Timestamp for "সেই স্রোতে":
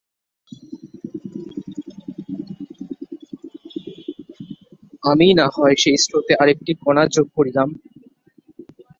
5.77-6.33